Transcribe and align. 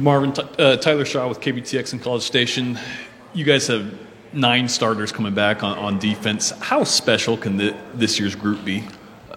Marvin, 0.00 0.32
uh, 0.58 0.76
Tyler 0.76 1.04
Shaw 1.04 1.28
with 1.28 1.40
KBTX 1.40 1.92
in 1.92 1.98
College 1.98 2.22
Station. 2.22 2.78
You 3.32 3.44
guys 3.44 3.66
have 3.68 3.92
nine 4.32 4.68
starters 4.68 5.12
coming 5.12 5.34
back 5.34 5.62
on, 5.62 5.76
on 5.78 5.98
defense. 5.98 6.50
How 6.50 6.84
special 6.84 7.36
can 7.36 7.56
the, 7.56 7.76
this 7.94 8.18
year's 8.18 8.34
group 8.34 8.64
be? 8.64 8.84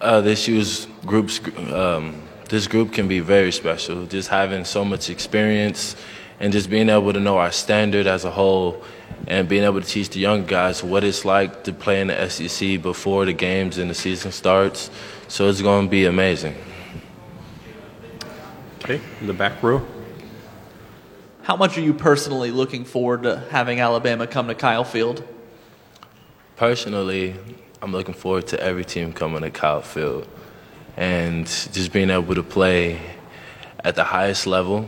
Uh, 0.01 0.21
this 0.21 0.47
year's 0.47 0.87
groups, 1.05 1.39
um, 1.71 2.21
this 2.49 2.67
group 2.67 2.93
can 2.93 3.07
be 3.07 3.19
very 3.19 3.51
special. 3.51 4.05
Just 4.05 4.29
having 4.29 4.65
so 4.65 4.83
much 4.83 5.09
experience 5.09 5.95
and 6.39 6.53
just 6.53 6.69
being 6.69 6.89
able 6.89 7.13
to 7.13 7.19
know 7.19 7.37
our 7.37 7.51
standard 7.51 8.07
as 8.07 8.25
a 8.25 8.31
whole 8.31 8.83
and 9.27 9.47
being 9.47 9.63
able 9.63 9.81
to 9.81 9.87
teach 9.87 10.09
the 10.09 10.19
young 10.19 10.45
guys 10.45 10.83
what 10.83 11.03
it's 11.03 11.25
like 11.25 11.63
to 11.63 11.73
play 11.73 12.01
in 12.01 12.07
the 12.07 12.29
SEC 12.29 12.81
before 12.81 13.25
the 13.25 13.33
games 13.33 13.77
and 13.77 13.89
the 13.89 13.95
season 13.95 14.31
starts. 14.31 14.89
So 15.27 15.49
it's 15.49 15.61
going 15.61 15.85
to 15.85 15.91
be 15.91 16.05
amazing. 16.05 16.55
Okay, 18.83 19.01
in 19.19 19.27
the 19.27 19.33
back 19.33 19.61
row. 19.61 19.85
How 21.49 21.55
much 21.55 21.79
are 21.79 21.81
you 21.81 21.95
personally 21.95 22.51
looking 22.51 22.85
forward 22.85 23.23
to 23.23 23.39
having 23.49 23.79
Alabama 23.79 24.27
come 24.27 24.49
to 24.49 24.53
Kyle 24.53 24.83
Field? 24.83 25.27
Personally, 26.57 27.33
I'm 27.81 27.91
looking 27.91 28.13
forward 28.13 28.45
to 28.49 28.61
every 28.61 28.85
team 28.85 29.13
coming 29.13 29.41
to 29.41 29.49
Kyle 29.49 29.81
Field 29.81 30.27
and 30.95 31.47
just 31.47 31.91
being 31.91 32.11
able 32.11 32.35
to 32.35 32.43
play 32.43 33.01
at 33.83 33.95
the 33.95 34.03
highest 34.03 34.45
level 34.45 34.87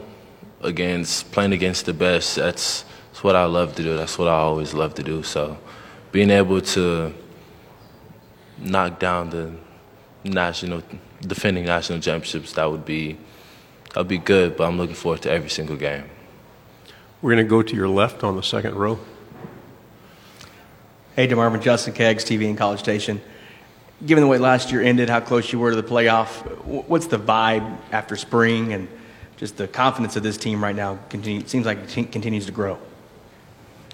against 0.62 1.32
playing 1.32 1.54
against 1.54 1.88
the 1.88 1.96
best. 1.96 2.36
That's, 2.36 2.86
that's 3.10 3.24
what 3.24 3.36
I 3.36 3.46
love 3.46 3.74
to 3.78 3.82
do. 3.82 3.98
That's 3.98 4.20
what 4.20 4.28
I 4.28 4.36
always 4.36 4.76
love 4.76 4.94
to 4.94 5.04
do. 5.04 5.24
So 5.24 5.58
being 6.12 6.30
able 6.30 6.62
to 6.62 7.12
knock 8.60 9.00
down 9.00 9.32
the 9.32 9.52
national 10.24 10.84
defending 11.22 11.66
national 11.66 12.02
championships 12.02 12.54
that 12.54 12.70
would 12.70 12.86
be 12.86 13.18
that 13.86 13.98
would 13.98 14.08
be 14.08 14.20
good. 14.20 14.58
But 14.58 14.66
I'm 14.68 14.78
looking 14.78 14.94
forward 14.94 15.24
to 15.24 15.32
every 15.32 15.50
single 15.50 15.76
game. 15.76 16.04
We're 17.22 17.36
going 17.36 17.46
to 17.46 17.50
go 17.50 17.62
to 17.62 17.76
your 17.76 17.88
left 17.88 18.24
on 18.24 18.36
the 18.36 18.42
second 18.42 18.74
row. 18.74 19.00
Hey, 21.16 21.28
DeMarvin, 21.28 21.62
Justin 21.62 21.94
KAGS, 21.94 22.26
TV 22.26 22.50
and 22.50 22.58
College 22.58 22.80
Station. 22.80 23.22
Given 24.04 24.24
the 24.24 24.28
way 24.28 24.40
last 24.40 24.72
year 24.72 24.82
ended, 24.82 25.08
how 25.08 25.20
close 25.20 25.52
you 25.52 25.60
were 25.60 25.70
to 25.70 25.76
the 25.76 25.84
playoff, 25.84 26.28
what's 26.66 27.06
the 27.06 27.20
vibe 27.20 27.78
after 27.92 28.16
spring 28.16 28.74
and 28.74 28.88
just 29.38 29.56
the 29.58 29.68
confidence 29.68 30.16
of 30.16 30.24
this 30.24 30.36
team 30.36 30.64
right 30.64 30.76
now? 30.76 30.98
Continue, 31.10 31.46
seems 31.46 31.68
like 31.68 31.78
it 31.96 32.12
continues 32.12 32.48
to 32.48 32.52
grow. 32.52 32.80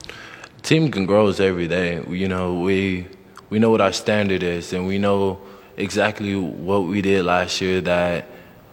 The 0.05 0.61
team 0.61 0.89
can 0.89 1.05
grow 1.05 1.27
every 1.27 1.67
day. 1.67 2.01
You 2.07 2.29
know, 2.29 2.61
we 2.61 3.07
we 3.49 3.59
know 3.59 3.71
what 3.71 3.81
our 3.81 3.91
standard 3.91 4.41
is, 4.41 4.71
and 4.71 4.87
we 4.87 4.99
know 4.99 5.41
exactly 5.75 6.33
what 6.33 6.85
we 6.85 7.01
did 7.01 7.25
last 7.25 7.59
year 7.59 7.81
that 7.81 8.25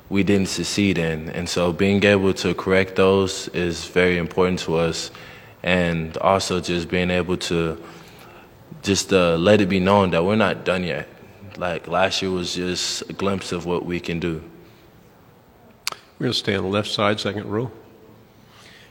we 0.09 0.23
didn't 0.23 0.49
succeed 0.49 0.99
in. 0.99 1.31
And 1.31 1.49
so 1.49 1.73
being 1.73 2.05
able 2.05 2.35
to 2.35 2.55
correct 2.55 2.97
those 2.97 3.49
is 3.49 3.87
very 3.87 4.19
important 4.19 4.59
to 4.61 4.77
us. 4.77 5.11
And 5.63 6.17
also 6.19 6.61
just 6.61 6.89
being 6.89 7.11
able 7.11 7.39
to 7.39 7.83
just 8.83 9.13
uh, 9.13 9.37
let 9.37 9.61
it 9.61 9.69
be 9.69 9.81
known 9.81 10.11
that 10.11 10.25
we're 10.25 10.37
not 10.37 10.65
done 10.65 10.85
yet. 10.85 11.09
Like 11.57 11.89
last 11.89 12.21
year 12.21 12.31
was 12.31 12.55
just 12.55 13.09
a 13.09 13.13
glimpse 13.13 13.53
of 13.53 13.65
what 13.65 13.87
we 13.87 14.01
can 14.01 14.21
do. 14.21 14.43
We're 16.19 16.27
going 16.27 16.33
to 16.33 16.39
stay 16.39 16.55
on 16.55 16.65
the 16.65 16.71
left 16.71 16.91
side, 16.91 17.19
second 17.19 17.51
row. 17.51 17.71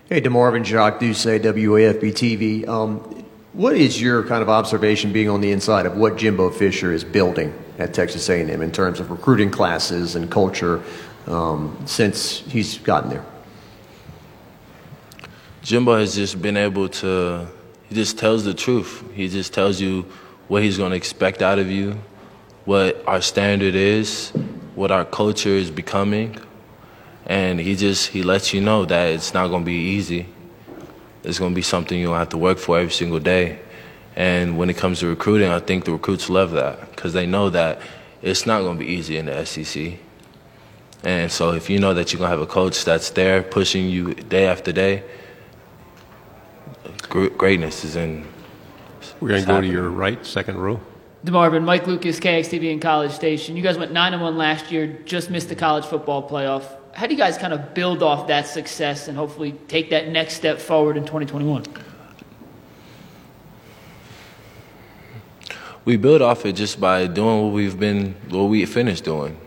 Hey, 0.09 0.19
DeMarvin 0.19 0.65
Jacques 0.65 0.99
Doucet, 0.99 1.41
WAFB 1.43 2.11
TV. 2.11 2.67
Um, 2.67 3.25
what 3.53 3.75
is 3.75 4.01
your 4.01 4.23
kind 4.23 4.41
of 4.41 4.49
observation 4.49 5.13
being 5.13 5.29
on 5.29 5.39
the 5.39 5.51
inside 5.51 5.85
of 5.85 5.95
what 5.95 6.17
Jimbo 6.17 6.49
Fisher 6.49 6.91
is 6.91 7.03
building 7.03 7.53
at 7.77 7.93
Texas 7.93 8.27
A&M 8.27 8.61
in 8.61 8.71
terms 8.71 8.99
of 8.99 9.11
recruiting 9.11 9.51
classes 9.51 10.15
and 10.15 10.29
culture 10.29 10.81
um, 11.27 11.77
since 11.85 12.39
he's 12.39 12.79
gotten 12.79 13.11
there? 13.11 13.25
Jimbo 15.61 15.97
has 15.97 16.15
just 16.15 16.41
been 16.41 16.57
able 16.57 16.89
to, 16.89 17.47
he 17.87 17.95
just 17.95 18.17
tells 18.17 18.43
the 18.43 18.53
truth. 18.53 19.03
He 19.13 19.29
just 19.29 19.53
tells 19.53 19.79
you 19.79 20.05
what 20.47 20.63
he's 20.63 20.77
going 20.77 20.89
to 20.89 20.97
expect 20.97 21.41
out 21.41 21.59
of 21.59 21.69
you, 21.69 21.97
what 22.65 23.01
our 23.07 23.21
standard 23.21 23.75
is, 23.75 24.31
what 24.75 24.91
our 24.91 25.05
culture 25.05 25.49
is 25.49 25.69
becoming. 25.69 26.37
And 27.27 27.59
he 27.59 27.75
just, 27.75 28.09
he 28.09 28.23
lets 28.23 28.53
you 28.53 28.61
know 28.61 28.83
that 28.85 29.11
it's 29.11 29.33
not 29.33 29.47
going 29.47 29.61
to 29.61 29.65
be 29.65 29.73
easy. 29.73 30.27
It's 31.23 31.39
going 31.39 31.51
to 31.51 31.55
be 31.55 31.61
something 31.61 31.99
you'll 31.99 32.15
have 32.15 32.29
to 32.29 32.37
work 32.37 32.57
for 32.57 32.77
every 32.77 32.91
single 32.91 33.19
day. 33.19 33.59
And 34.15 34.57
when 34.57 34.69
it 34.69 34.77
comes 34.77 34.99
to 34.99 35.07
recruiting, 35.07 35.49
I 35.49 35.59
think 35.59 35.85
the 35.85 35.91
recruits 35.91 36.29
love 36.29 36.51
that 36.51 36.91
because 36.91 37.13
they 37.13 37.25
know 37.25 37.49
that 37.49 37.81
it's 38.21 38.45
not 38.45 38.61
going 38.61 38.77
to 38.77 38.85
be 38.85 38.91
easy 38.91 39.17
in 39.17 39.25
the 39.25 39.45
SEC. 39.45 39.93
And 41.03 41.31
so 41.31 41.51
if 41.51 41.69
you 41.69 41.79
know 41.79 41.93
that 41.93 42.13
you're 42.13 42.19
going 42.19 42.29
to 42.29 42.37
have 42.37 42.47
a 42.47 42.51
coach 42.51 42.85
that's 42.85 43.09
there 43.11 43.41
pushing 43.41 43.89
you 43.89 44.13
day 44.13 44.45
after 44.45 44.71
day, 44.71 45.03
greatness 47.09 47.83
is 47.83 47.95
in. 47.95 48.25
We're 49.19 49.29
going 49.29 49.41
to 49.41 49.47
go 49.47 49.61
to 49.61 49.67
your 49.67 49.89
right, 49.89 50.23
second 50.25 50.57
row. 50.57 50.79
DeMarvin, 51.25 51.63
Mike 51.63 51.87
Lucas, 51.87 52.19
KXTV 52.19 52.73
and 52.73 52.81
College 52.81 53.11
Station. 53.11 53.55
You 53.55 53.63
guys 53.63 53.77
went 53.77 53.93
9 53.93 54.13
and 54.13 54.21
1 54.21 54.37
last 54.37 54.71
year, 54.71 54.99
just 55.05 55.29
missed 55.29 55.49
the 55.49 55.55
college 55.55 55.85
football 55.85 56.27
playoff. 56.27 56.65
How 56.93 57.07
do 57.07 57.13
you 57.13 57.17
guys 57.17 57.37
kind 57.39 57.53
of 57.53 57.73
build 57.73 58.03
off 58.03 58.27
that 58.27 58.45
success 58.47 59.07
and 59.07 59.17
hopefully 59.17 59.53
take 59.67 59.89
that 59.89 60.09
next 60.09 60.35
step 60.35 60.59
forward 60.59 60.95
in 60.95 61.03
2021? 61.03 61.65
We 65.85 65.97
build 65.97 66.21
off 66.21 66.45
it 66.45 66.53
just 66.53 66.79
by 66.79 67.07
doing 67.07 67.43
what 67.43 67.53
we've 67.53 67.77
been, 67.77 68.15
what 68.29 68.43
we 68.43 68.65
finished 68.65 69.03
doing. 69.05 69.37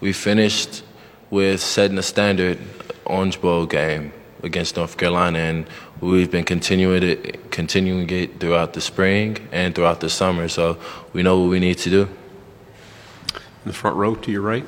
We 0.00 0.12
finished 0.12 0.82
with 1.30 1.60
setting 1.60 1.98
a 1.98 2.02
standard 2.02 2.58
Orange 3.04 3.40
Bowl 3.40 3.66
game 3.66 4.12
against 4.42 4.76
North 4.76 4.96
Carolina, 4.96 5.38
and 5.38 5.66
we've 6.00 6.30
been 6.30 6.44
continuing 6.44 7.02
it, 7.02 7.50
continuing 7.50 8.08
it 8.10 8.40
throughout 8.40 8.72
the 8.72 8.80
spring 8.80 9.36
and 9.52 9.74
throughout 9.74 10.00
the 10.00 10.10
summer. 10.10 10.48
So 10.48 10.78
we 11.12 11.22
know 11.22 11.38
what 11.38 11.50
we 11.50 11.60
need 11.60 11.78
to 11.78 11.90
do. 11.90 12.02
In 12.04 13.66
the 13.66 13.72
front 13.72 13.96
row 13.96 14.14
to 14.16 14.32
your 14.32 14.42
right. 14.42 14.64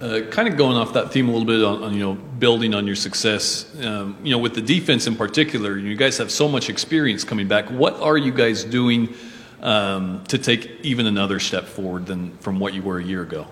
Uh, 0.00 0.22
kind 0.30 0.48
of 0.48 0.56
going 0.56 0.78
off 0.78 0.94
that 0.94 1.12
theme 1.12 1.28
a 1.28 1.30
little 1.30 1.46
bit 1.46 1.62
on, 1.62 1.82
on 1.82 1.92
you 1.92 2.00
know 2.00 2.14
building 2.14 2.72
on 2.72 2.86
your 2.86 2.96
success. 2.96 3.66
Um, 3.84 4.16
you 4.22 4.30
know, 4.30 4.38
with 4.38 4.54
the 4.54 4.62
defense 4.62 5.06
in 5.06 5.14
particular, 5.14 5.76
you 5.76 5.94
guys 5.94 6.16
have 6.16 6.30
so 6.30 6.48
much 6.48 6.70
experience 6.70 7.22
coming 7.22 7.48
back. 7.48 7.68
What 7.68 8.00
are 8.00 8.16
you 8.16 8.32
guys 8.32 8.64
doing 8.64 9.14
um, 9.60 10.24
to 10.28 10.38
take 10.38 10.70
even 10.82 11.04
another 11.04 11.38
step 11.38 11.66
forward 11.66 12.06
than 12.06 12.34
from 12.38 12.58
what 12.58 12.72
you 12.72 12.82
were 12.82 12.98
a 12.98 13.04
year 13.04 13.20
ago? 13.20 13.46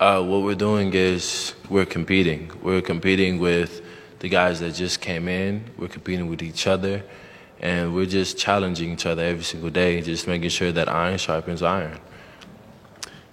Uh, 0.00 0.22
what 0.22 0.42
we're 0.42 0.54
doing 0.54 0.94
is 0.94 1.54
we're 1.68 1.84
competing. 1.84 2.50
We're 2.62 2.80
competing 2.80 3.38
with 3.38 3.82
the 4.20 4.30
guys 4.30 4.60
that 4.60 4.74
just 4.74 5.02
came 5.02 5.28
in. 5.28 5.64
We're 5.76 5.88
competing 5.88 6.28
with 6.28 6.42
each 6.42 6.66
other, 6.66 7.02
and 7.60 7.94
we're 7.94 8.06
just 8.06 8.38
challenging 8.38 8.90
each 8.90 9.04
other 9.04 9.22
every 9.22 9.44
single 9.44 9.68
day, 9.68 10.00
just 10.00 10.26
making 10.26 10.48
sure 10.48 10.72
that 10.72 10.88
iron 10.88 11.18
sharpens 11.18 11.62
iron. 11.62 11.98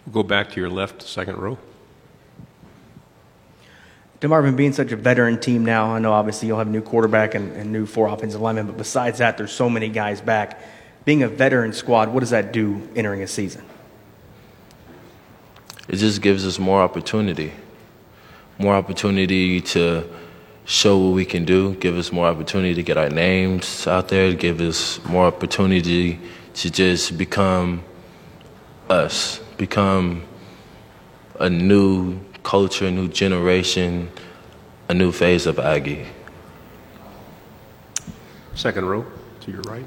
We'll 0.05 0.21
go 0.21 0.23
back 0.27 0.49
to 0.51 0.59
your 0.59 0.69
left, 0.69 1.01
second 1.01 1.37
row. 1.37 1.57
DeMarvin, 4.21 4.55
being 4.55 4.71
such 4.71 4.91
a 4.91 4.95
veteran 4.95 5.39
team 5.39 5.65
now, 5.65 5.95
I 5.95 5.99
know 5.99 6.13
obviously 6.13 6.47
you'll 6.47 6.59
have 6.59 6.67
a 6.67 6.71
new 6.71 6.83
quarterback 6.83 7.33
and, 7.33 7.51
and 7.53 7.71
new 7.71 7.87
four 7.87 8.07
offensive 8.07 8.39
linemen, 8.39 8.67
but 8.67 8.77
besides 8.77 9.17
that, 9.17 9.35
there's 9.35 9.51
so 9.51 9.67
many 9.67 9.89
guys 9.89 10.21
back. 10.21 10.61
Being 11.05 11.23
a 11.23 11.27
veteran 11.27 11.73
squad, 11.73 12.09
what 12.09 12.19
does 12.19 12.29
that 12.29 12.53
do 12.53 12.87
entering 12.95 13.23
a 13.23 13.27
season? 13.27 13.65
It 15.87 15.95
just 15.95 16.21
gives 16.21 16.45
us 16.45 16.59
more 16.59 16.83
opportunity, 16.83 17.51
more 18.59 18.75
opportunity 18.75 19.59
to 19.59 20.07
show 20.65 20.99
what 20.99 21.15
we 21.15 21.25
can 21.25 21.43
do, 21.43 21.73
give 21.75 21.97
us 21.97 22.11
more 22.11 22.27
opportunity 22.27 22.75
to 22.75 22.83
get 22.83 22.97
our 22.97 23.09
names 23.09 23.87
out 23.87 24.09
there, 24.09 24.35
give 24.35 24.61
us 24.61 25.03
more 25.05 25.25
opportunity 25.25 26.19
to 26.53 26.69
just 26.69 27.17
become 27.17 27.83
us, 28.87 29.39
become 29.57 30.23
a 31.39 31.49
new 31.49 32.19
culture, 32.43 32.87
a 32.87 32.91
new 32.91 33.07
generation, 33.07 34.09
a 34.89 34.93
new 34.93 35.11
phase 35.11 35.45
of 35.45 35.59
Aggie. 35.59 36.05
Second 38.55 38.85
row 38.85 39.05
to 39.41 39.51
your 39.51 39.61
right. 39.61 39.85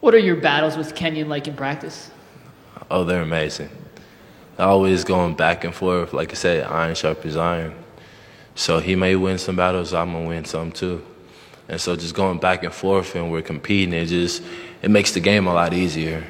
What 0.00 0.14
are 0.14 0.18
your 0.18 0.36
battles 0.36 0.76
with 0.76 0.94
Kenyon 0.94 1.28
like 1.28 1.46
in 1.46 1.54
practice? 1.54 2.10
Oh, 2.90 3.04
they're 3.04 3.22
amazing. 3.22 3.70
Always 4.58 5.04
going 5.04 5.34
back 5.34 5.64
and 5.64 5.74
forth. 5.74 6.12
Like 6.12 6.30
I 6.30 6.34
said, 6.34 6.64
iron 6.64 6.94
sharp 6.94 7.18
sharpens 7.18 7.36
iron. 7.36 7.74
So 8.54 8.78
he 8.78 8.96
may 8.96 9.16
win 9.16 9.38
some 9.38 9.56
battles, 9.56 9.94
I'm 9.94 10.12
gonna 10.12 10.26
win 10.26 10.44
some 10.44 10.72
too. 10.72 11.04
And 11.68 11.80
so 11.80 11.94
just 11.94 12.14
going 12.14 12.38
back 12.38 12.64
and 12.64 12.72
forth 12.72 13.14
and 13.14 13.30
we're 13.30 13.42
competing, 13.42 13.94
it 13.94 14.06
just 14.06 14.42
it 14.82 14.90
makes 14.90 15.12
the 15.12 15.20
game 15.20 15.46
a 15.46 15.54
lot 15.54 15.72
easier. 15.72 16.24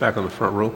Back 0.00 0.16
on 0.16 0.24
the 0.24 0.30
front 0.30 0.54
row. 0.54 0.74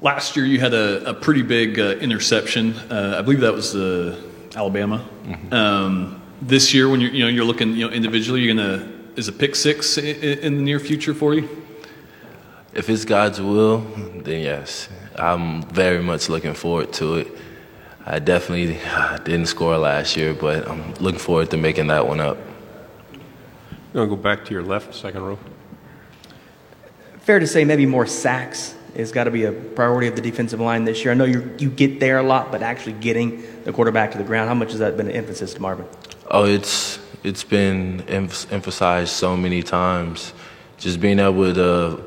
Last 0.00 0.36
year, 0.36 0.46
you 0.46 0.60
had 0.60 0.74
a, 0.74 1.10
a 1.10 1.14
pretty 1.14 1.42
big 1.42 1.78
uh, 1.80 1.96
interception. 1.96 2.74
Uh, 2.90 3.16
I 3.18 3.22
believe 3.22 3.40
that 3.40 3.52
was 3.52 3.74
uh, 3.74 4.20
Alabama. 4.54 5.04
Mm-hmm. 5.24 5.52
Um, 5.52 6.22
this 6.40 6.72
year, 6.72 6.88
when 6.88 7.00
you're 7.00 7.10
you 7.10 7.24
know 7.24 7.28
you're 7.28 7.44
looking 7.44 7.74
you 7.74 7.86
know 7.86 7.92
individually, 7.92 8.42
you're 8.42 8.54
gonna 8.54 8.88
is 9.16 9.26
a 9.26 9.32
pick 9.32 9.56
six 9.56 9.98
in, 9.98 10.38
in 10.38 10.56
the 10.56 10.62
near 10.62 10.78
future 10.78 11.12
for 11.12 11.34
you? 11.34 11.48
If 12.72 12.88
it's 12.88 13.04
God's 13.04 13.40
will, 13.40 13.78
then 14.22 14.42
yes. 14.42 14.88
I'm 15.16 15.62
very 15.62 16.00
much 16.00 16.28
looking 16.28 16.54
forward 16.54 16.92
to 16.94 17.16
it. 17.16 17.28
I 18.06 18.20
definitely 18.20 18.78
didn't 19.24 19.46
score 19.46 19.76
last 19.76 20.16
year, 20.16 20.32
but 20.32 20.68
I'm 20.68 20.94
looking 20.94 21.18
forward 21.18 21.50
to 21.50 21.56
making 21.56 21.88
that 21.88 22.06
one 22.06 22.20
up. 22.20 22.38
I'm 23.12 23.92
going 23.92 24.08
to 24.08 24.16
go 24.16 24.22
back 24.22 24.44
to 24.44 24.54
your 24.54 24.62
left, 24.62 24.94
second 24.94 25.22
row. 25.22 25.38
Fair 27.18 27.40
to 27.40 27.46
say, 27.46 27.64
maybe 27.64 27.84
more 27.84 28.06
sacks 28.06 28.76
has 28.96 29.12
got 29.12 29.24
to 29.24 29.30
be 29.30 29.44
a 29.44 29.52
priority 29.52 30.06
of 30.08 30.16
the 30.16 30.22
defensive 30.22 30.60
line 30.60 30.84
this 30.84 31.04
year. 31.04 31.12
I 31.12 31.14
know 31.14 31.24
you 31.24 31.54
you 31.58 31.70
get 31.70 32.00
there 32.00 32.18
a 32.18 32.22
lot, 32.22 32.50
but 32.50 32.62
actually 32.62 32.94
getting 32.94 33.42
the 33.64 33.72
quarterback 33.72 34.12
to 34.12 34.18
the 34.18 34.24
ground, 34.24 34.48
how 34.48 34.54
much 34.54 34.70
has 34.70 34.80
that 34.80 34.96
been 34.96 35.08
an 35.08 35.12
emphasis 35.12 35.54
DeMarvin? 35.54 35.86
Oh, 36.30 36.44
it's 36.44 36.98
it's 37.24 37.44
been 37.44 38.02
em- 38.08 38.30
emphasized 38.50 39.10
so 39.10 39.36
many 39.36 39.62
times. 39.62 40.32
Just 40.78 41.00
being 41.00 41.18
able 41.18 41.52
to 41.54 42.02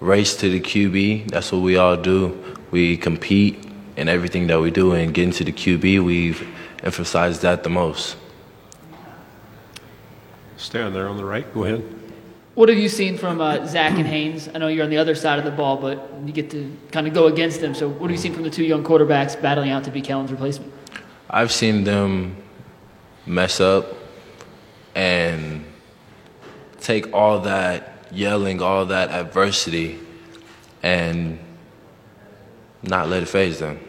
race 0.00 0.36
to 0.36 0.50
the 0.50 0.60
QB. 0.60 1.30
That's 1.30 1.52
what 1.52 1.62
we 1.62 1.76
all 1.76 1.96
do. 1.96 2.56
We 2.70 2.96
compete 2.96 3.64
in 3.96 4.08
everything 4.08 4.46
that 4.48 4.60
we 4.60 4.70
do, 4.70 4.92
and 4.92 5.14
getting 5.14 5.32
to 5.32 5.44
the 5.44 5.52
QB, 5.52 6.04
we've 6.04 6.46
emphasized 6.82 7.42
that 7.42 7.62
the 7.62 7.70
most. 7.70 8.16
Stand 10.56 10.94
there 10.94 11.08
on 11.08 11.16
the 11.16 11.24
right. 11.24 11.52
Go 11.54 11.64
ahead. 11.64 11.84
What 12.56 12.70
have 12.70 12.78
you 12.78 12.88
seen 12.88 13.18
from 13.18 13.42
uh, 13.42 13.66
Zach 13.66 13.98
and 13.98 14.06
Haynes? 14.06 14.48
I 14.48 14.56
know 14.56 14.68
you're 14.68 14.82
on 14.82 14.88
the 14.88 14.96
other 14.96 15.14
side 15.14 15.38
of 15.38 15.44
the 15.44 15.50
ball, 15.50 15.76
but 15.76 16.10
you 16.24 16.32
get 16.32 16.50
to 16.52 16.74
kind 16.90 17.06
of 17.06 17.12
go 17.12 17.26
against 17.26 17.60
them. 17.60 17.74
So, 17.74 17.86
what 17.86 18.08
have 18.08 18.12
you 18.12 18.16
seen 18.16 18.32
from 18.32 18.44
the 18.44 18.50
two 18.50 18.64
young 18.64 18.82
quarterbacks 18.82 19.38
battling 19.38 19.68
out 19.68 19.84
to 19.84 19.90
be 19.90 20.00
Kellen's 20.00 20.32
replacement? 20.32 20.72
I've 21.28 21.52
seen 21.52 21.84
them 21.84 22.34
mess 23.26 23.60
up 23.60 23.94
and 24.94 25.66
take 26.80 27.12
all 27.12 27.40
that 27.40 28.06
yelling, 28.10 28.62
all 28.62 28.86
that 28.86 29.10
adversity, 29.10 29.98
and 30.82 31.38
not 32.82 33.10
let 33.10 33.22
it 33.22 33.26
phase 33.26 33.58
them. 33.58 33.80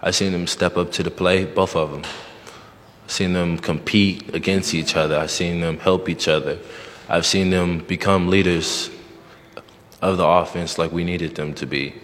I've 0.00 0.14
seen 0.14 0.32
them 0.32 0.46
step 0.46 0.78
up 0.78 0.92
to 0.92 1.02
the 1.02 1.10
plate, 1.10 1.54
both 1.54 1.76
of 1.76 1.90
them. 1.90 2.04
I've 3.04 3.10
seen 3.10 3.34
them 3.34 3.58
compete 3.58 4.34
against 4.34 4.72
each 4.72 4.96
other. 4.96 5.18
I've 5.18 5.30
seen 5.30 5.60
them 5.60 5.76
help 5.76 6.08
each 6.08 6.26
other. 6.26 6.58
I've 7.12 7.26
seen 7.26 7.50
them 7.50 7.80
become 7.80 8.28
leaders 8.28 8.88
of 10.00 10.16
the 10.16 10.24
offense 10.24 10.78
like 10.78 10.92
we 10.92 11.04
needed 11.04 11.34
them 11.34 11.52
to 11.56 11.66
be. 11.66 11.94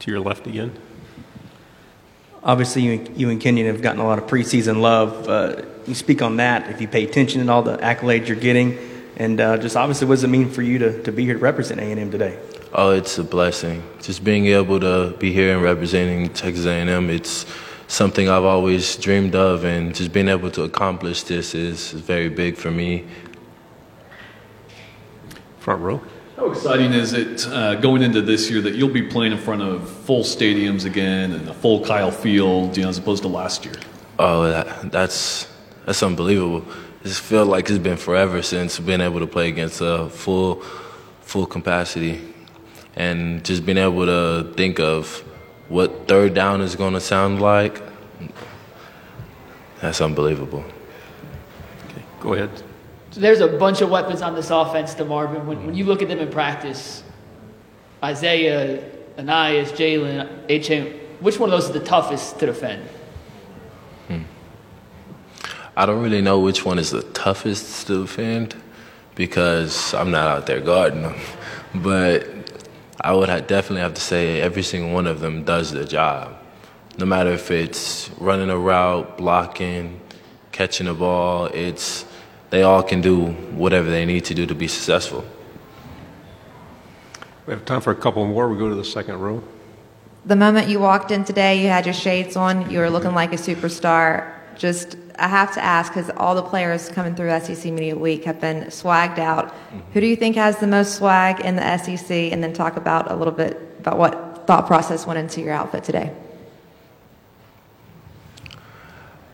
To 0.00 0.10
your 0.10 0.20
left 0.20 0.46
again. 0.46 0.78
Obviously, 2.42 2.82
you, 2.82 3.06
you 3.16 3.30
and 3.30 3.40
Kenyon 3.40 3.68
have 3.68 3.80
gotten 3.80 4.02
a 4.02 4.06
lot 4.06 4.18
of 4.18 4.26
preseason 4.26 4.82
love. 4.82 5.26
Uh, 5.26 5.62
you 5.86 5.94
speak 5.94 6.20
on 6.20 6.36
that 6.36 6.68
if 6.68 6.78
you 6.78 6.86
pay 6.86 7.04
attention 7.04 7.40
and 7.40 7.48
all 7.48 7.62
the 7.62 7.78
accolades 7.78 8.28
you're 8.28 8.36
getting, 8.36 8.78
and 9.16 9.40
uh, 9.40 9.56
just 9.56 9.74
obviously, 9.74 10.06
what 10.06 10.16
does 10.16 10.24
it 10.24 10.28
mean 10.28 10.50
for 10.50 10.60
you 10.60 10.78
to, 10.78 11.02
to 11.04 11.12
be 11.12 11.24
here 11.24 11.32
to 11.32 11.40
represent 11.40 11.80
A&M 11.80 12.10
today? 12.10 12.38
Oh, 12.74 12.90
it's 12.90 13.16
a 13.16 13.24
blessing. 13.24 13.82
Just 14.02 14.22
being 14.22 14.44
able 14.44 14.78
to 14.80 15.16
be 15.18 15.32
here 15.32 15.54
and 15.54 15.62
representing 15.62 16.28
Texas 16.34 16.66
A&M, 16.66 17.08
it's 17.08 17.46
something 17.88 18.28
I've 18.28 18.44
always 18.44 18.96
dreamed 18.96 19.34
of, 19.34 19.64
and 19.64 19.94
just 19.94 20.12
being 20.12 20.28
able 20.28 20.50
to 20.52 20.62
accomplish 20.62 21.22
this 21.22 21.54
is 21.54 21.92
very 21.92 22.28
big 22.28 22.56
for 22.56 22.70
me. 22.70 23.04
Front 25.58 25.82
row. 25.82 26.02
How 26.36 26.50
exciting 26.50 26.92
is 26.92 27.14
it 27.14 27.46
uh, 27.48 27.76
going 27.76 28.02
into 28.02 28.20
this 28.20 28.50
year 28.50 28.60
that 28.60 28.74
you'll 28.74 28.90
be 28.90 29.02
playing 29.02 29.32
in 29.32 29.38
front 29.38 29.62
of 29.62 29.88
full 29.88 30.22
stadiums 30.22 30.84
again 30.84 31.32
and 31.32 31.48
a 31.48 31.54
full 31.54 31.82
Kyle 31.84 32.10
Field, 32.10 32.76
you 32.76 32.82
know, 32.82 32.90
as 32.90 32.98
opposed 32.98 33.22
to 33.22 33.28
last 33.28 33.64
year? 33.64 33.74
Oh, 34.18 34.42
that, 34.50 34.92
that's 34.92 35.48
that's 35.86 36.02
unbelievable. 36.02 36.62
It 37.02 37.08
just 37.08 37.20
feels 37.20 37.48
like 37.48 37.70
it's 37.70 37.78
been 37.78 37.96
forever 37.96 38.42
since 38.42 38.78
being 38.78 39.00
able 39.00 39.20
to 39.20 39.26
play 39.26 39.48
against 39.48 39.80
a 39.80 40.10
full 40.10 40.62
full 41.22 41.46
capacity, 41.46 42.20
and 42.96 43.44
just 43.44 43.64
being 43.64 43.78
able 43.78 44.06
to 44.06 44.52
think 44.54 44.78
of 44.78 45.24
what 45.68 46.06
third 46.08 46.34
down 46.34 46.60
is 46.60 46.76
going 46.76 46.94
to 46.94 47.00
sound 47.00 47.40
like. 47.40 47.82
That's 49.80 50.00
unbelievable. 50.00 50.64
Okay, 51.86 52.02
go 52.20 52.34
ahead. 52.34 52.50
So 53.10 53.20
there's 53.20 53.40
a 53.40 53.48
bunch 53.48 53.80
of 53.80 53.90
weapons 53.90 54.22
on 54.22 54.34
this 54.34 54.50
offense 54.50 54.94
DeMarvin. 54.94 55.44
When, 55.44 55.66
when 55.66 55.74
you 55.74 55.84
look 55.84 56.02
at 56.02 56.08
them 56.08 56.18
in 56.18 56.30
practice, 56.30 57.02
Isaiah, 58.02 58.82
Ainias, 59.16 59.70
Jalen, 59.72 60.44
H.M., 60.48 60.86
which 61.20 61.38
one 61.38 61.48
of 61.48 61.52
those 61.52 61.66
is 61.66 61.72
the 61.72 61.80
toughest 61.80 62.38
to 62.40 62.46
defend? 62.46 62.86
Hmm. 64.08 64.22
I 65.76 65.86
don't 65.86 66.02
really 66.02 66.20
know 66.20 66.40
which 66.40 66.64
one 66.64 66.78
is 66.78 66.90
the 66.90 67.02
toughest 67.02 67.86
to 67.86 68.02
defend 68.02 68.54
because 69.14 69.94
I'm 69.94 70.10
not 70.10 70.26
out 70.26 70.46
there 70.46 70.60
guarding 70.60 71.02
them. 71.02 71.16
But 71.74 72.45
I 73.00 73.12
would 73.12 73.28
ha- 73.28 73.40
definitely 73.40 73.82
have 73.82 73.94
to 73.94 74.00
say 74.00 74.40
every 74.40 74.62
single 74.62 74.92
one 74.92 75.06
of 75.06 75.20
them 75.20 75.44
does 75.44 75.70
the 75.72 75.84
job. 75.84 76.36
No 76.98 77.06
matter 77.06 77.30
if 77.30 77.50
it's 77.50 78.10
running 78.18 78.50
a 78.50 78.58
route, 78.58 79.18
blocking, 79.18 80.00
catching 80.52 80.88
a 80.88 80.94
ball, 80.94 81.46
it's 81.46 82.06
they 82.50 82.62
all 82.62 82.82
can 82.82 83.00
do 83.00 83.26
whatever 83.52 83.90
they 83.90 84.06
need 84.06 84.24
to 84.26 84.34
do 84.34 84.46
to 84.46 84.54
be 84.54 84.68
successful. 84.68 85.24
We 87.46 87.52
have 87.52 87.64
time 87.64 87.80
for 87.80 87.90
a 87.90 87.96
couple 87.96 88.26
more. 88.26 88.48
We 88.48 88.58
go 88.58 88.68
to 88.68 88.74
the 88.74 88.84
second 88.84 89.20
row. 89.20 89.42
The 90.24 90.36
moment 90.36 90.68
you 90.68 90.80
walked 90.80 91.10
in 91.10 91.24
today, 91.24 91.62
you 91.62 91.68
had 91.68 91.86
your 91.86 91.94
shades 91.94 92.34
on, 92.34 92.70
you 92.70 92.80
were 92.80 92.90
looking 92.90 93.14
like 93.14 93.32
a 93.32 93.36
superstar. 93.36 94.32
Just, 94.56 94.96
I 95.18 95.28
have 95.28 95.52
to 95.54 95.64
ask, 95.64 95.92
because 95.92 96.10
all 96.16 96.34
the 96.34 96.42
players 96.42 96.88
coming 96.88 97.14
through 97.14 97.38
SEC 97.40 97.72
Media 97.72 97.96
Week 97.96 98.24
have 98.24 98.40
been 98.40 98.64
swagged 98.64 99.18
out. 99.18 99.48
Mm-hmm. 99.48 99.78
Who 99.92 100.00
do 100.00 100.06
you 100.06 100.16
think 100.16 100.36
has 100.36 100.58
the 100.58 100.66
most 100.66 100.96
swag 100.96 101.40
in 101.40 101.56
the 101.56 101.78
SEC? 101.78 102.10
And 102.32 102.42
then 102.42 102.52
talk 102.52 102.76
about 102.76 103.10
a 103.10 103.14
little 103.14 103.32
bit 103.32 103.60
about 103.78 103.98
what 103.98 104.46
thought 104.46 104.66
process 104.66 105.06
went 105.06 105.18
into 105.18 105.40
your 105.40 105.52
outfit 105.52 105.84
today. 105.84 106.12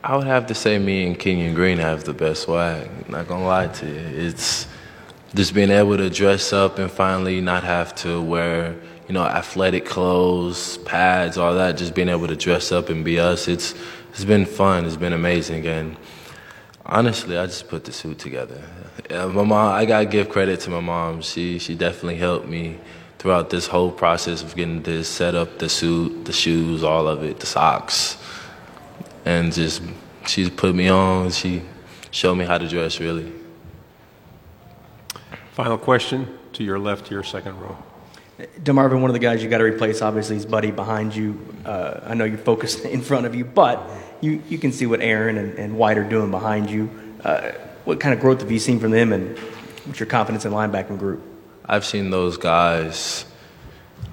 I 0.04 0.16
would 0.16 0.26
have 0.26 0.46
to 0.46 0.54
say 0.54 0.78
me 0.78 1.06
and 1.06 1.16
Kenyon 1.16 1.54
Green 1.54 1.78
have 1.78 2.02
the 2.02 2.12
best 2.12 2.42
swag. 2.42 2.88
I'm 3.06 3.12
Not 3.12 3.28
gonna 3.28 3.46
lie 3.46 3.68
to 3.68 3.86
you. 3.86 4.26
It's 4.26 4.66
just 5.34 5.54
being 5.54 5.70
able 5.70 5.96
to 5.96 6.10
dress 6.10 6.52
up 6.52 6.78
and 6.78 6.90
finally 6.90 7.40
not 7.40 7.62
have 7.62 7.94
to 7.96 8.20
wear, 8.20 8.74
you 9.06 9.14
know, 9.14 9.22
athletic 9.22 9.86
clothes, 9.86 10.78
pads, 10.78 11.38
all 11.38 11.54
that. 11.54 11.76
Just 11.76 11.94
being 11.94 12.08
able 12.08 12.26
to 12.26 12.36
dress 12.36 12.72
up 12.72 12.88
and 12.88 13.04
be 13.04 13.20
us. 13.20 13.46
It's 13.46 13.74
it's 14.12 14.24
been 14.24 14.46
fun. 14.46 14.84
It's 14.86 14.96
been 14.96 15.12
amazing. 15.12 15.66
And 15.66 15.96
honestly, 16.86 17.36
I 17.36 17.46
just 17.46 17.68
put 17.68 17.84
the 17.84 17.92
suit 17.92 18.18
together. 18.18 18.62
Yeah, 19.10 19.26
my 19.26 19.42
mom, 19.42 19.74
I 19.74 19.84
gotta 19.84 20.06
give 20.06 20.28
credit 20.28 20.60
to 20.60 20.70
my 20.70 20.80
mom. 20.80 21.22
She 21.22 21.58
she 21.58 21.74
definitely 21.74 22.16
helped 22.16 22.46
me 22.46 22.78
throughout 23.18 23.50
this 23.50 23.66
whole 23.66 23.90
process 23.90 24.42
of 24.42 24.54
getting 24.56 24.82
this 24.82 25.08
set 25.08 25.34
up, 25.34 25.58
the 25.58 25.68
suit, 25.68 26.24
the 26.24 26.32
shoes, 26.32 26.82
all 26.82 27.06
of 27.08 27.22
it, 27.22 27.40
the 27.40 27.46
socks 27.46 28.18
and 29.24 29.52
just 29.52 29.82
she 30.26 30.48
put 30.50 30.74
me 30.74 30.88
on. 30.88 31.30
She 31.30 31.62
showed 32.10 32.34
me 32.34 32.44
how 32.44 32.58
to 32.58 32.68
dress 32.68 33.00
really. 33.00 33.32
Final 35.52 35.78
question 35.78 36.38
to 36.54 36.64
your 36.64 36.78
left, 36.78 37.06
to 37.06 37.14
your 37.14 37.22
second 37.22 37.58
row. 37.60 37.76
DeMarvin, 38.62 39.00
one 39.00 39.10
of 39.10 39.12
the 39.12 39.18
guys 39.18 39.42
you 39.42 39.48
got 39.48 39.58
to 39.58 39.64
replace, 39.64 40.02
obviously, 40.02 40.36
is 40.36 40.46
Buddy 40.46 40.70
behind 40.70 41.14
you. 41.14 41.38
Uh, 41.64 42.00
I 42.04 42.14
know 42.14 42.24
you're 42.24 42.38
focused 42.38 42.80
in 42.84 43.02
front 43.02 43.26
of 43.26 43.34
you, 43.34 43.44
but 43.44 43.88
you, 44.22 44.42
you 44.48 44.56
can 44.56 44.72
see 44.72 44.86
what 44.86 45.02
Aaron 45.02 45.36
and, 45.36 45.58
and 45.58 45.76
White 45.76 45.98
are 45.98 46.08
doing 46.08 46.30
behind 46.30 46.70
you. 46.70 46.88
Uh, 47.22 47.50
what 47.84 48.00
kind 48.00 48.14
of 48.14 48.20
growth 48.20 48.40
have 48.40 48.50
you 48.50 48.60
seen 48.60 48.78
from 48.78 48.92
them, 48.92 49.12
and 49.12 49.36
what's 49.84 50.00
your 50.00 50.06
confidence 50.06 50.44
in 50.44 50.52
linebacking 50.52 50.98
group? 50.98 51.20
I've 51.66 51.84
seen 51.84 52.10
those 52.10 52.36
guys. 52.36 53.26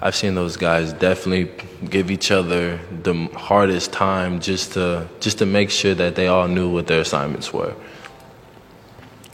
I've 0.01 0.15
seen 0.15 0.33
those 0.33 0.57
guys 0.57 0.93
definitely 0.93 1.51
give 1.89 2.09
each 2.09 2.31
other 2.31 2.79
the 3.03 3.25
hardest 3.35 3.91
time 3.91 4.39
just 4.39 4.73
to 4.73 5.07
just 5.19 5.39
to 5.39 5.45
make 5.45 5.69
sure 5.69 5.93
that 5.93 6.15
they 6.15 6.27
all 6.27 6.47
knew 6.47 6.69
what 6.69 6.87
their 6.87 7.01
assignments 7.01 7.53
were. 7.53 7.75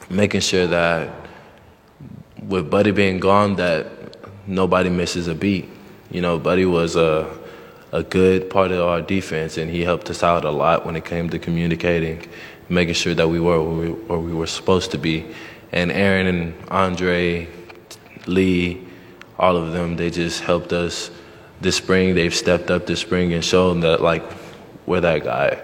Making 0.09 0.41
sure 0.41 0.67
that 0.67 1.09
with 2.41 2.69
Buddy 2.69 2.91
being 2.91 3.19
gone, 3.19 3.55
that 3.55 3.87
nobody 4.47 4.89
misses 4.89 5.27
a 5.27 5.35
beat. 5.35 5.69
You 6.11 6.21
know, 6.21 6.37
Buddy 6.39 6.65
was 6.65 6.95
a 6.95 7.37
a 7.91 8.03
good 8.03 8.49
part 8.49 8.71
of 8.71 8.81
our 8.81 9.01
defense, 9.01 9.57
and 9.57 9.69
he 9.69 9.81
helped 9.81 10.09
us 10.09 10.23
out 10.23 10.45
a 10.45 10.51
lot 10.51 10.85
when 10.85 10.95
it 10.95 11.05
came 11.05 11.29
to 11.29 11.39
communicating, 11.39 12.27
making 12.69 12.93
sure 12.93 13.13
that 13.13 13.27
we 13.27 13.39
were 13.39 13.61
where 13.61 14.19
we, 14.19 14.33
were 14.33 14.47
supposed 14.47 14.91
to 14.91 14.97
be. 14.97 15.25
And 15.71 15.91
Aaron 15.91 16.27
and 16.27 16.53
Andre, 16.69 17.47
Lee, 18.27 18.85
all 19.37 19.57
of 19.57 19.71
them, 19.71 19.95
they 19.95 20.09
just 20.09 20.41
helped 20.41 20.73
us 20.73 21.11
this 21.61 21.75
spring. 21.75 22.15
They've 22.15 22.33
stepped 22.33 22.71
up 22.71 22.85
this 22.85 22.99
spring 22.99 23.33
and 23.33 23.43
shown 23.43 23.81
that, 23.81 24.01
like, 24.01 24.23
we're 24.85 25.01
that 25.01 25.23
guy. 25.23 25.61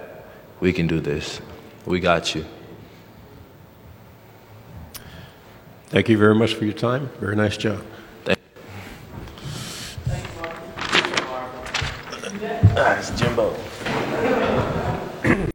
We 0.59 0.73
can 0.73 0.87
do 0.87 0.99
this. 0.99 1.41
We 1.85 1.99
got 1.99 2.35
you. 2.35 2.45
Thank 5.87 6.07
you 6.07 6.17
very 6.17 6.35
much 6.35 6.53
for 6.53 6.63
your 6.65 6.73
time. 6.73 7.09
Very 7.19 7.35
nice 7.35 7.57
job. 7.57 7.83
Jimbo. 13.21 13.70